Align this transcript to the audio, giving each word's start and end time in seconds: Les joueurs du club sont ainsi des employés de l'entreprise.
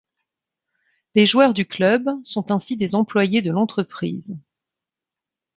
Les 1.13 1.27
joueurs 1.27 1.53
du 1.53 1.67
club 1.67 2.09
sont 2.23 2.49
ainsi 2.51 2.75
des 2.75 2.95
employés 2.95 3.43
de 3.43 3.51
l'entreprise. 3.51 4.35